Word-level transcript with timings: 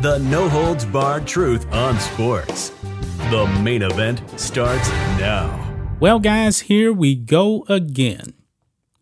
The 0.00 0.18
no 0.18 0.48
holds 0.48 0.84
barred 0.84 1.26
truth 1.26 1.66
on 1.72 1.98
sports. 1.98 2.68
The 3.30 3.52
main 3.64 3.82
event 3.82 4.22
starts 4.38 4.88
now. 5.18 5.76
Well, 5.98 6.20
guys, 6.20 6.60
here 6.60 6.92
we 6.92 7.16
go 7.16 7.64
again. 7.68 8.34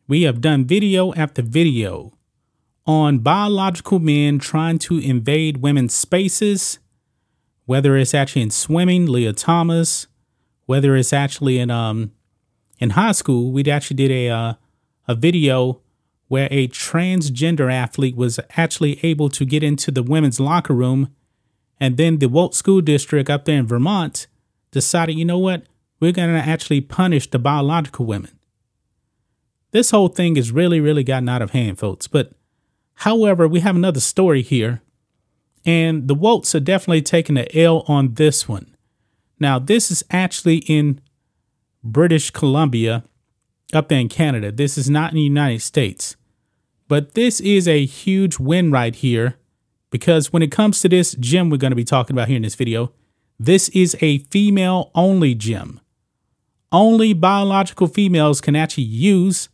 We 0.08 0.22
have 0.22 0.40
done 0.40 0.64
video 0.64 1.12
after 1.12 1.42
video 1.42 2.16
on 2.86 3.18
biological 3.18 3.98
men 3.98 4.38
trying 4.38 4.78
to 4.78 4.98
invade 4.98 5.58
women's 5.58 5.92
spaces, 5.92 6.78
whether 7.66 7.94
it's 7.98 8.14
actually 8.14 8.40
in 8.40 8.50
swimming, 8.50 9.04
Lia 9.04 9.34
Thomas, 9.34 10.06
whether 10.64 10.96
it's 10.96 11.12
actually 11.12 11.58
in 11.58 11.70
um 11.70 12.12
in 12.78 12.90
high 12.90 13.12
school. 13.12 13.52
We 13.52 13.70
actually 13.70 13.96
did 13.96 14.10
a 14.10 14.30
uh, 14.30 14.54
a 15.06 15.14
video 15.14 15.82
where 16.28 16.48
a 16.50 16.68
transgender 16.68 17.72
athlete 17.72 18.16
was 18.16 18.40
actually 18.56 18.98
able 19.04 19.28
to 19.30 19.44
get 19.44 19.62
into 19.62 19.90
the 19.90 20.02
women's 20.02 20.40
locker 20.40 20.74
room. 20.74 21.14
And 21.78 21.96
then 21.96 22.18
the 22.18 22.28
Wolt 22.28 22.54
School 22.54 22.80
District 22.80 23.30
up 23.30 23.44
there 23.44 23.58
in 23.58 23.66
Vermont 23.66 24.26
decided, 24.70 25.16
you 25.16 25.24
know 25.24 25.38
what? 25.38 25.64
We're 26.00 26.12
going 26.12 26.34
to 26.34 26.48
actually 26.48 26.80
punish 26.80 27.30
the 27.30 27.38
biological 27.38 28.06
women. 28.06 28.38
This 29.70 29.90
whole 29.90 30.08
thing 30.08 30.36
has 30.36 30.52
really, 30.52 30.80
really 30.80 31.04
gotten 31.04 31.28
out 31.28 31.42
of 31.42 31.50
hand, 31.50 31.78
folks. 31.78 32.06
But 32.06 32.32
however, 32.94 33.46
we 33.46 33.60
have 33.60 33.76
another 33.76 34.00
story 34.00 34.42
here. 34.42 34.82
And 35.64 36.06
the 36.06 36.14
Wolts 36.14 36.54
are 36.54 36.60
definitely 36.60 37.02
taking 37.02 37.34
the 37.34 37.58
L 37.58 37.84
on 37.88 38.14
this 38.14 38.48
one. 38.48 38.76
Now, 39.38 39.58
this 39.58 39.90
is 39.90 40.04
actually 40.10 40.58
in 40.58 41.00
British 41.82 42.30
Columbia 42.30 43.04
up 43.72 43.88
there 43.88 44.00
in 44.00 44.08
Canada. 44.08 44.52
This 44.52 44.78
is 44.78 44.88
not 44.88 45.10
in 45.12 45.16
the 45.16 45.22
United 45.22 45.60
States. 45.60 46.16
But 46.88 47.14
this 47.14 47.40
is 47.40 47.66
a 47.66 47.84
huge 47.84 48.38
win 48.38 48.70
right 48.70 48.94
here 48.94 49.36
because 49.90 50.32
when 50.32 50.42
it 50.42 50.52
comes 50.52 50.80
to 50.80 50.88
this 50.88 51.14
gym 51.18 51.50
we're 51.50 51.56
going 51.56 51.72
to 51.72 51.76
be 51.76 51.84
talking 51.84 52.14
about 52.14 52.28
here 52.28 52.36
in 52.36 52.42
this 52.42 52.54
video, 52.54 52.92
this 53.38 53.68
is 53.70 53.96
a 54.00 54.18
female 54.18 54.90
only 54.94 55.34
gym. 55.34 55.80
Only 56.70 57.12
biological 57.12 57.86
females 57.86 58.40
can 58.40 58.56
actually 58.56 58.84
use 58.84 59.48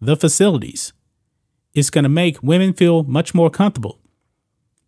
the 0.00 0.16
facilities. 0.16 0.92
It's 1.74 1.90
going 1.90 2.04
to 2.04 2.08
make 2.08 2.42
women 2.42 2.72
feel 2.72 3.02
much 3.04 3.34
more 3.34 3.50
comfortable. 3.50 4.00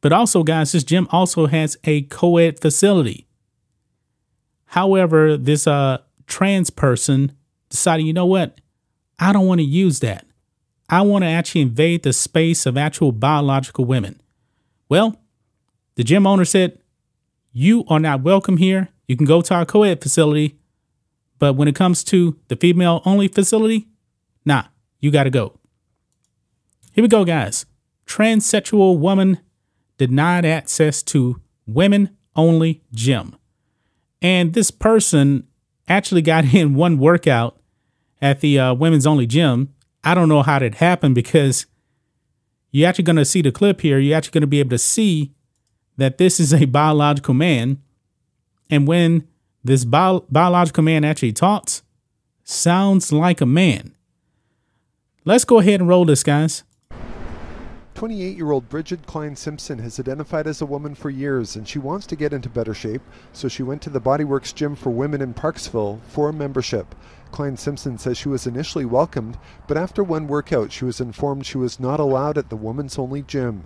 But 0.01 0.13
also, 0.13 0.43
guys, 0.43 0.73
this 0.73 0.85
gym 0.85 1.07
also 1.11 1.47
has 1.47 1.77
a 1.85 2.03
co 2.03 2.39
ed 2.39 2.59
facility. 2.59 3.27
However, 4.67 5.37
this 5.37 5.67
uh, 5.67 5.99
trans 6.27 6.71
person 6.71 7.33
decided, 7.69 8.07
you 8.07 8.13
know 8.13 8.27
what? 8.27 8.61
I 9.21 9.35
don't 9.35 9.47
want 9.47 9.61
to 9.61 9.67
use 9.67 10.01
that. 10.01 10.25
I 10.89 11.03
want 11.03 11.23
to 11.23 11.29
actually 11.29 11.61
invade 11.61 12.03
the 12.03 12.13
space 12.13 12.65
of 12.65 12.79
actual 12.79 13.13
biological 13.13 13.85
women. 13.85 14.21
Well, 14.89 15.21
the 15.95 16.03
gym 16.03 16.27
owner 16.27 16.47
said, 16.47 16.81
You 17.53 17.85
are 17.89 18.01
not 18.01 18.23
welcome 18.23 18.57
here. 18.57 18.89
You 19.07 19.17
can 19.17 19.27
go 19.27 19.43
to 19.43 19.55
our 19.55 19.67
co 19.67 19.83
ed 19.83 20.01
facility. 20.01 20.59
But 21.39 21.55
when 21.55 21.69
it 21.69 21.75
comes 21.75 22.03
to 22.05 22.39
the 22.49 22.57
female 22.57 23.03
only 23.05 23.29
facility, 23.29 23.89
nah, 24.45 24.65
you 24.99 25.11
got 25.11 25.25
to 25.25 25.31
go. 25.31 25.59
Here 26.93 27.03
we 27.03 27.09
go, 27.09 27.25
guys. 27.25 27.67
Transsexual 28.07 28.99
woman 28.99 29.39
denied 29.97 30.45
access 30.45 31.03
to 31.05 31.41
women 31.67 32.17
only 32.35 32.83
gym. 32.93 33.37
And 34.23 34.55
this 34.55 34.71
person 34.71 35.47
actually 35.89 36.23
got 36.23 36.45
in 36.55 36.75
one 36.75 36.99
workout 36.99 37.60
at 38.21 38.41
the 38.41 38.59
uh, 38.59 38.75
women's 38.75 39.07
only 39.07 39.27
gym. 39.27 39.73
I 40.05 40.15
don't 40.15 40.29
know 40.29 40.43
how 40.43 40.59
that 40.59 40.77
happened 40.77 41.15
because 41.15 41.67
you're 42.71 42.89
actually 42.89 43.05
going 43.05 43.17
to 43.17 43.25
see 43.25 43.43
the 43.43 43.53
clip 43.53 43.81
here. 43.81 43.99
You're 43.99 44.17
actually 44.17 44.33
going 44.33 44.43
to 44.43 44.47
be 44.47 44.61
able 44.61 44.71
to 44.71 44.79
see 44.79 45.33
that 45.97 46.19
this 46.19 46.41
is 46.41 46.53
a 46.53 46.65
biological 46.67 47.35
man. 47.35 47.83
And 48.71 48.87
when 48.87 49.27
this 49.65 49.85
bio- 49.85 50.25
biological 50.31 50.83
man 50.83 51.05
actually 51.05 51.33
talks, 51.33 51.83
sounds 52.45 53.13
like 53.13 53.41
a 53.41 53.47
man. 53.47 53.95
Let's 55.25 55.45
go 55.45 55.59
ahead 55.59 55.81
and 55.81 55.89
roll 55.89 56.05
this, 56.05 56.23
guys. 56.23 56.65
28 58.01 58.35
year 58.35 58.51
old 58.51 58.67
Bridget 58.71 59.05
Klein 59.05 59.37
Simpson 59.37 59.79
has 59.81 60.01
identified 60.01 60.47
as 60.47 60.63
a 60.63 60.65
woman 60.65 60.95
for 60.95 61.11
years 61.11 61.55
and 61.55 61.69
she 61.69 61.79
wants 61.79 62.07
to 62.07 62.17
get 62.17 62.33
into 62.33 62.49
better 62.49 62.73
shape, 62.73 63.03
so 63.35 63.47
she 63.47 63.63
went 63.63 63.83
to 63.83 63.91
the 63.91 64.01
Bodyworks 64.01 64.55
Gym 64.55 64.75
for 64.75 64.89
Women 64.89 65.21
in 65.21 65.35
Parksville 65.35 66.01
for 66.05 66.31
a 66.31 66.33
membership. 66.33 66.95
Klein 67.31 67.59
Simpson 67.59 67.99
says 67.99 68.17
she 68.17 68.31
was 68.31 68.47
initially 68.47 68.87
welcomed, 68.87 69.37
but 69.69 69.77
after 69.77 70.03
one 70.03 70.29
workout, 70.29 70.73
she 70.73 70.87
was 70.87 70.99
informed 70.99 71.45
she 71.45 71.59
was 71.59 71.79
not 71.79 72.01
allowed 72.01 72.39
at 72.39 72.49
the 72.49 72.57
women's 72.57 72.99
only 72.99 73.21
gym. 73.21 73.65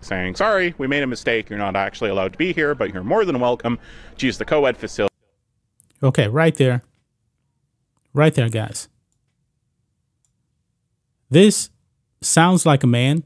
Saying, 0.00 0.34
sorry, 0.34 0.74
we 0.76 0.88
made 0.88 1.04
a 1.04 1.06
mistake. 1.06 1.48
You're 1.48 1.60
not 1.60 1.76
actually 1.76 2.10
allowed 2.10 2.32
to 2.32 2.38
be 2.38 2.52
here, 2.52 2.74
but 2.74 2.92
you're 2.92 3.04
more 3.04 3.24
than 3.24 3.38
welcome 3.38 3.78
to 4.18 4.26
use 4.26 4.38
the 4.38 4.44
co 4.44 4.64
ed 4.64 4.76
facility. 4.76 5.14
Okay, 6.02 6.26
right 6.26 6.56
there. 6.56 6.82
Right 8.12 8.34
there, 8.34 8.48
guys. 8.48 8.88
This 11.30 11.70
sounds 12.20 12.66
like 12.66 12.82
a 12.82 12.88
man 12.88 13.22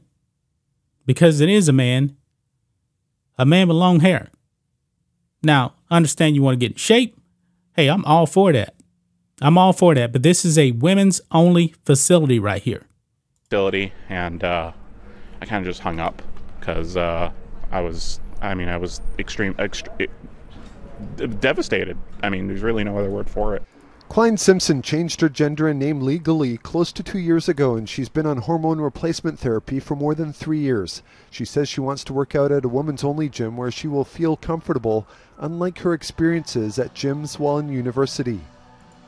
because 1.11 1.41
it 1.41 1.49
is 1.49 1.67
a 1.67 1.73
man, 1.73 2.15
a 3.37 3.45
man 3.45 3.67
with 3.67 3.75
long 3.75 3.99
hair. 3.99 4.29
Now, 5.43 5.73
understand 5.89 6.35
you 6.35 6.41
want 6.41 6.57
to 6.57 6.65
get 6.65 6.71
in 6.71 6.77
shape. 6.77 7.19
Hey, 7.75 7.89
I'm 7.89 8.05
all 8.05 8.25
for 8.25 8.53
that. 8.53 8.75
I'm 9.41 9.57
all 9.57 9.73
for 9.73 9.93
that. 9.93 10.13
But 10.13 10.23
this 10.23 10.45
is 10.45 10.57
a 10.57 10.71
women's 10.71 11.19
only 11.29 11.75
facility 11.83 12.39
right 12.39 12.61
here. 12.61 12.85
Facility, 13.49 13.91
and 14.07 14.41
uh, 14.41 14.71
I 15.41 15.45
kind 15.45 15.65
of 15.65 15.69
just 15.69 15.81
hung 15.81 15.99
up 15.99 16.21
because 16.61 16.95
uh, 16.95 17.29
I 17.71 17.81
was, 17.81 18.21
I 18.41 18.53
mean, 18.53 18.69
I 18.69 18.77
was 18.77 19.01
extreme, 19.19 19.53
extre- 19.55 20.07
devastated. 21.41 21.97
I 22.23 22.29
mean, 22.29 22.47
there's 22.47 22.61
really 22.61 22.85
no 22.85 22.97
other 22.97 23.09
word 23.09 23.29
for 23.29 23.57
it. 23.57 23.63
Klein 24.11 24.35
Simpson 24.35 24.81
changed 24.81 25.21
her 25.21 25.29
gender 25.29 25.69
and 25.69 25.79
name 25.79 26.01
legally 26.01 26.57
close 26.57 26.91
to 26.91 27.01
two 27.01 27.17
years 27.17 27.47
ago, 27.47 27.75
and 27.75 27.87
she's 27.87 28.09
been 28.09 28.25
on 28.25 28.39
hormone 28.39 28.81
replacement 28.81 29.39
therapy 29.39 29.79
for 29.79 29.95
more 29.95 30.13
than 30.13 30.33
three 30.33 30.59
years. 30.59 31.01
She 31.29 31.45
says 31.45 31.69
she 31.69 31.79
wants 31.79 32.03
to 32.03 32.13
work 32.13 32.35
out 32.35 32.51
at 32.51 32.65
a 32.65 32.67
woman's 32.67 33.05
only 33.05 33.29
gym 33.29 33.55
where 33.55 33.71
she 33.71 33.87
will 33.87 34.03
feel 34.03 34.35
comfortable, 34.35 35.07
unlike 35.37 35.79
her 35.79 35.93
experiences 35.93 36.77
at 36.77 36.93
gyms 36.93 37.39
while 37.39 37.57
in 37.59 37.69
university. 37.69 38.41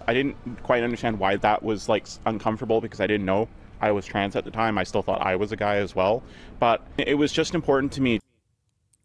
I 0.08 0.14
didn't 0.14 0.38
quite 0.64 0.84
understand 0.84 1.20
why 1.20 1.36
that 1.36 1.62
was 1.62 1.90
like 1.90 2.08
uncomfortable 2.26 2.80
because 2.80 3.02
I 3.02 3.08
didn't 3.08 3.26
know 3.26 3.50
I 3.82 3.92
was 3.92 4.06
trans 4.06 4.38
at 4.38 4.46
the 4.46 4.52
time. 4.52 4.78
I 4.78 4.86
still 4.86 5.02
thought 5.02 5.22
I 5.22 5.36
was 5.36 5.52
a 5.52 5.58
guy 5.58 5.76
as 5.76 5.94
well, 5.94 6.24
but 6.62 6.82
it 6.98 7.16
was 7.16 7.34
just 7.34 7.54
important 7.54 7.92
to 7.92 8.02
me. 8.02 8.22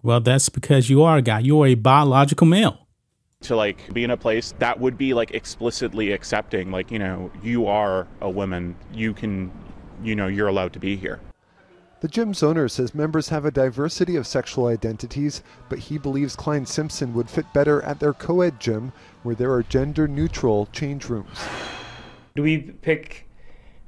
Well, 0.05 0.21
that's 0.21 0.49
because 0.49 0.89
you 0.89 1.03
are 1.03 1.17
a 1.17 1.23
guy. 1.23 1.41
You 1.41 1.61
are 1.61 1.67
a 1.67 1.75
biological 1.75 2.47
male 2.47 2.87
to 3.49 3.57
like 3.57 3.93
be 3.93 4.05
in 4.05 4.11
a 4.11 4.17
place 4.17 4.53
that 4.59 4.79
would 4.79 4.99
be 4.99 5.15
like 5.15 5.31
explicitly 5.31 6.13
accepting 6.13 6.71
like 6.71 6.91
you 6.91 6.99
know 6.99 7.31
you 7.43 7.67
are 7.67 8.07
a 8.21 8.29
woman. 8.29 8.77
You 8.93 9.15
can 9.15 9.51
you 10.03 10.15
know 10.15 10.27
you're 10.27 10.49
allowed 10.49 10.73
to 10.75 10.79
be 10.79 10.97
here. 10.97 11.21
The 12.01 12.09
gym's 12.09 12.43
owner 12.45 12.69
says 12.69 12.95
members 12.95 13.29
have 13.31 13.45
a 13.45 13.51
diversity 13.51 14.15
of 14.17 14.27
sexual 14.27 14.67
identities 14.67 15.43
but 15.69 15.79
he 15.79 15.99
believes 15.99 16.37
klein 16.37 16.67
simpson 16.67 17.15
would 17.15 17.29
fit 17.31 17.47
better 17.53 17.83
at 17.83 17.99
their 17.99 18.13
co-ed 18.13 18.61
gym 18.61 18.93
where 19.23 19.35
there 19.35 19.53
are 19.53 19.63
gender 19.65 20.07
neutral 20.07 20.69
change 20.73 21.09
rooms. 21.09 21.39
Do 22.37 22.43
we 22.43 22.59
pick 22.59 23.29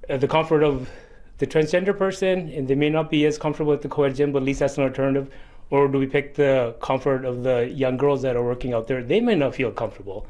uh, 0.08 0.16
the 0.16 0.26
comfort 0.26 0.64
of 0.64 0.90
the 1.38 1.46
transgender 1.46 1.96
person 1.96 2.48
and 2.48 2.66
they 2.66 2.74
may 2.74 2.90
not 2.90 3.10
be 3.10 3.26
as 3.26 3.38
comfortable 3.38 3.72
at 3.72 3.82
the 3.82 3.88
co-ed 3.88 4.16
gym 4.16 4.32
but 4.32 4.38
at 4.38 4.44
least 4.44 4.60
that's 4.60 4.76
an 4.76 4.84
alternative 4.84 5.30
or 5.70 5.88
do 5.88 5.98
we 5.98 6.06
pick 6.06 6.34
the 6.34 6.76
comfort 6.80 7.24
of 7.24 7.42
the 7.42 7.68
young 7.68 7.96
girls 7.96 8.22
that 8.22 8.36
are 8.36 8.44
working 8.44 8.72
out 8.74 8.88
there? 8.88 9.02
They 9.02 9.20
may 9.20 9.34
not 9.34 9.54
feel 9.54 9.70
comfortable. 9.70 10.26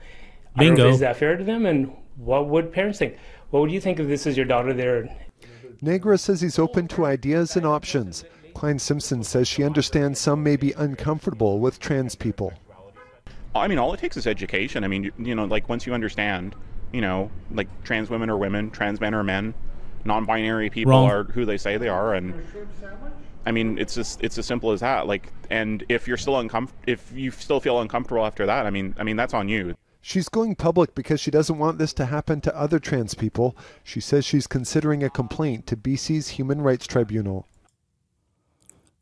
Bingo. 0.56 0.88
is 0.88 1.00
that 1.00 1.16
fair 1.16 1.37
to 1.37 1.44
them? 1.44 1.66
And 1.66 1.92
what 2.16 2.48
would 2.48 2.72
parents 2.72 2.98
think? 2.98 3.16
What 3.50 3.60
would 3.60 3.70
you 3.70 3.81
think 3.81 3.98
if 3.98 4.08
this 4.08 4.26
is 4.26 4.37
your 4.37 4.46
daughter 4.46 4.72
there? 4.72 5.08
Negra 5.81 6.19
says 6.19 6.40
he's 6.40 6.58
open 6.58 6.88
to 6.88 7.06
ideas 7.06 7.56
and 7.56 7.66
options. 7.66 8.25
Klein 8.54 8.78
Simpson 8.78 9.25
says 9.25 9.48
she 9.48 9.64
understands 9.64 10.19
some 10.19 10.42
may 10.42 10.56
be 10.56 10.72
uncomfortable 10.72 11.58
with 11.60 11.78
trans 11.78 12.14
people. 12.14 12.52
I 13.54 13.66
mean, 13.66 13.78
all 13.78 13.92
it 13.94 14.00
takes 14.00 14.16
is 14.16 14.26
education. 14.26 14.84
I 14.84 14.88
mean, 14.88 15.04
you, 15.04 15.12
you 15.19 15.34
know, 15.34 15.44
like 15.44 15.69
once 15.69 15.87
you 15.87 15.94
understand 15.94 16.54
you 16.92 17.00
know, 17.00 17.31
like 17.50 17.69
trans 17.84 18.10
women 18.10 18.31
are 18.31 18.37
women, 18.37 18.70
trans 18.70 19.00
men 19.00 19.14
are 19.14 19.22
men, 19.22 19.54
non-binary 20.04 20.70
people 20.70 20.92
Wrong. 20.92 21.10
are 21.10 21.25
who 21.25 21.44
they 21.44 21.56
say 21.56 21.76
they 21.76 21.88
are, 21.88 22.14
and 22.14 22.34
I 23.46 23.52
mean, 23.52 23.78
it's 23.78 23.94
just 23.94 24.22
it's 24.22 24.38
as 24.38 24.46
simple 24.46 24.70
as 24.70 24.81
that. 24.81 25.06
Like, 25.06 25.32
and 25.50 25.84
if 25.88 26.06
you're 26.06 26.16
still 26.16 26.38
uncomfortable, 26.38 26.82
if 26.87 27.12
you 27.12 27.31
still 27.31 27.60
feel 27.60 27.81
uncomfortable 27.81 28.25
after 28.25 28.46
that, 28.46 28.66
I 28.66 28.70
mean, 28.70 28.94
I 28.98 29.02
mean 29.02 29.16
that's 29.16 29.34
on 29.34 29.48
you. 29.48 29.75
She's 30.02 30.28
going 30.28 30.54
public 30.54 30.94
because 30.94 31.20
she 31.20 31.31
doesn't 31.31 31.58
want 31.58 31.78
this 31.78 31.92
to 31.94 32.06
happen 32.06 32.40
to 32.42 32.56
other 32.56 32.78
trans 32.78 33.14
people. 33.14 33.56
She 33.84 34.00
says 34.00 34.25
she's 34.25 34.46
considering 34.46 35.02
a 35.02 35.10
complaint 35.10 35.66
to 35.66 35.76
BC's 35.76 36.28
Human 36.31 36.62
Rights 36.62 36.87
Tribunal. 36.87 37.46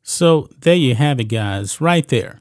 So 0.02 0.48
there 0.58 0.74
you 0.74 0.94
have 0.96 1.20
it, 1.20 1.24
guys, 1.24 1.80
right 1.80 2.06
there. 2.08 2.40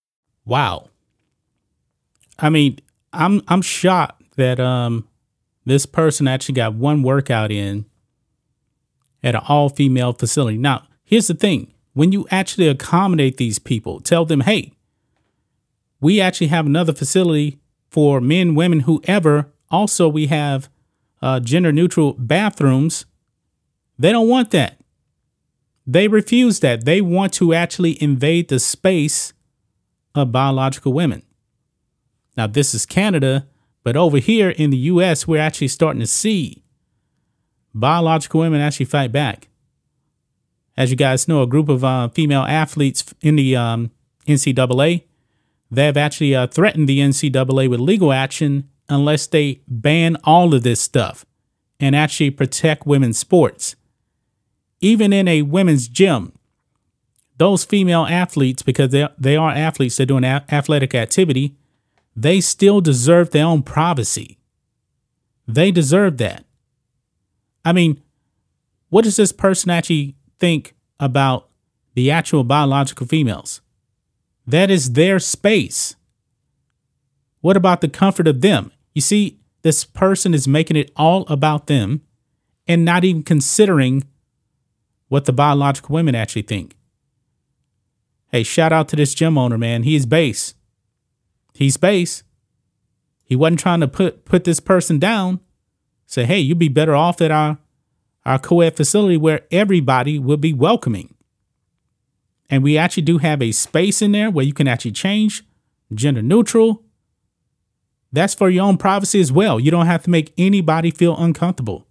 Wow. 0.45 0.89
I 2.39 2.49
mean, 2.49 2.79
I'm 3.13 3.41
I'm 3.47 3.61
shocked 3.61 4.35
that 4.37 4.59
um 4.59 5.07
this 5.65 5.85
person 5.85 6.27
actually 6.27 6.55
got 6.55 6.73
one 6.73 7.03
workout 7.03 7.51
in 7.51 7.85
at 9.23 9.35
an 9.35 9.41
all 9.47 9.69
female 9.69 10.13
facility. 10.13 10.57
Now, 10.57 10.87
here's 11.03 11.27
the 11.27 11.33
thing. 11.33 11.73
When 11.93 12.11
you 12.11 12.25
actually 12.31 12.67
accommodate 12.67 13.37
these 13.37 13.59
people, 13.59 13.99
tell 13.99 14.25
them, 14.25 14.41
hey, 14.41 14.73
we 15.99 16.19
actually 16.19 16.47
have 16.47 16.65
another 16.65 16.93
facility 16.93 17.59
for 17.89 18.21
men, 18.21 18.55
women, 18.55 18.81
whoever. 18.81 19.51
Also, 19.69 20.07
we 20.07 20.27
have 20.27 20.69
uh, 21.21 21.39
gender 21.39 21.71
neutral 21.71 22.13
bathrooms. 22.13 23.05
They 23.99 24.11
don't 24.11 24.29
want 24.29 24.51
that. 24.51 24.79
They 25.85 26.07
refuse 26.07 26.61
that. 26.61 26.85
They 26.85 27.01
want 27.01 27.33
to 27.33 27.53
actually 27.53 28.01
invade 28.01 28.47
the 28.47 28.59
space 28.59 29.33
of 30.15 30.31
biological 30.31 30.93
women. 30.93 31.23
Now, 32.37 32.47
this 32.47 32.73
is 32.73 32.85
Canada, 32.85 33.47
but 33.83 33.95
over 33.95 34.17
here 34.17 34.49
in 34.49 34.69
the 34.69 34.77
US, 34.77 35.27
we're 35.27 35.41
actually 35.41 35.67
starting 35.67 35.99
to 35.99 36.07
see 36.07 36.63
biological 37.73 38.41
women 38.41 38.61
actually 38.61 38.85
fight 38.85 39.11
back. 39.11 39.47
As 40.77 40.89
you 40.89 40.97
guys 40.97 41.27
know, 41.27 41.41
a 41.41 41.47
group 41.47 41.69
of 41.69 41.83
uh, 41.83 42.09
female 42.09 42.43
athletes 42.43 43.13
in 43.21 43.35
the 43.35 43.55
um, 43.55 43.91
NCAA, 44.27 45.03
they've 45.69 45.97
actually 45.97 46.35
uh, 46.35 46.47
threatened 46.47 46.87
the 46.87 46.99
NCAA 46.99 47.69
with 47.69 47.79
legal 47.79 48.13
action 48.13 48.69
unless 48.89 49.27
they 49.27 49.61
ban 49.67 50.17
all 50.23 50.53
of 50.53 50.63
this 50.63 50.79
stuff 50.79 51.25
and 51.79 51.95
actually 51.95 52.29
protect 52.29 52.85
women's 52.85 53.17
sports. 53.17 53.75
Even 54.79 55.13
in 55.13 55.27
a 55.27 55.41
women's 55.43 55.87
gym, 55.87 56.33
those 57.41 57.65
female 57.65 58.05
athletes, 58.05 58.61
because 58.61 58.91
they, 58.91 59.07
they 59.17 59.35
are 59.35 59.49
athletes, 59.49 59.97
they're 59.97 60.05
doing 60.05 60.23
a- 60.23 60.45
athletic 60.51 60.93
activity, 60.93 61.55
they 62.15 62.39
still 62.39 62.81
deserve 62.81 63.31
their 63.31 63.47
own 63.47 63.63
privacy. 63.63 64.37
They 65.47 65.71
deserve 65.71 66.19
that. 66.19 66.45
I 67.65 67.73
mean, 67.73 67.99
what 68.89 69.05
does 69.05 69.15
this 69.15 69.31
person 69.31 69.71
actually 69.71 70.15
think 70.37 70.75
about 70.99 71.49
the 71.95 72.11
actual 72.11 72.43
biological 72.43 73.07
females? 73.07 73.61
That 74.45 74.69
is 74.69 74.93
their 74.93 75.17
space. 75.17 75.95
What 77.39 77.57
about 77.57 77.81
the 77.81 77.89
comfort 77.89 78.27
of 78.27 78.41
them? 78.41 78.71
You 78.93 79.01
see, 79.01 79.39
this 79.63 79.83
person 79.83 80.35
is 80.35 80.47
making 80.47 80.77
it 80.77 80.91
all 80.95 81.25
about 81.27 81.65
them 81.65 82.01
and 82.67 82.85
not 82.85 83.03
even 83.03 83.23
considering 83.23 84.03
what 85.07 85.25
the 85.25 85.33
biological 85.33 85.95
women 85.95 86.13
actually 86.13 86.43
think. 86.43 86.75
Hey, 88.31 88.43
shout 88.43 88.71
out 88.71 88.87
to 88.89 88.95
this 88.95 89.13
gym 89.13 89.37
owner, 89.37 89.57
man. 89.57 89.83
He 89.83 89.95
is 89.95 90.05
base. 90.05 90.53
He's 91.53 91.75
base. 91.75 92.23
He 93.25 93.35
wasn't 93.35 93.59
trying 93.59 93.81
to 93.81 93.87
put 93.87 94.23
put 94.25 94.45
this 94.45 94.59
person 94.59 94.99
down. 94.99 95.41
Say, 96.05 96.25
hey, 96.25 96.39
you'd 96.39 96.57
be 96.57 96.69
better 96.69 96.95
off 96.95 97.21
at 97.21 97.31
our 97.31 97.57
our 98.25 98.39
co-ed 98.39 98.77
facility 98.77 99.17
where 99.17 99.41
everybody 99.51 100.17
will 100.17 100.37
be 100.37 100.53
welcoming. 100.53 101.13
And 102.49 102.63
we 102.63 102.77
actually 102.77 103.03
do 103.03 103.17
have 103.17 103.41
a 103.41 103.51
space 103.51 104.01
in 104.01 104.11
there 104.11 104.29
where 104.29 104.45
you 104.45 104.53
can 104.53 104.67
actually 104.67 104.91
change 104.91 105.43
gender 105.93 106.21
neutral. 106.21 106.83
That's 108.13 108.33
for 108.33 108.49
your 108.49 108.65
own 108.65 108.77
privacy 108.77 109.21
as 109.21 109.31
well. 109.31 109.59
You 109.59 109.71
don't 109.71 109.85
have 109.85 110.03
to 110.03 110.09
make 110.09 110.33
anybody 110.37 110.91
feel 110.91 111.17
uncomfortable. 111.17 111.87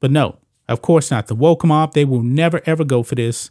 But 0.00 0.10
no, 0.10 0.38
of 0.68 0.82
course 0.82 1.10
not. 1.10 1.28
The 1.28 1.36
woke 1.36 1.64
mob, 1.64 1.94
they 1.94 2.04
will 2.04 2.22
never 2.22 2.60
ever 2.66 2.84
go 2.84 3.02
for 3.02 3.14
this 3.14 3.50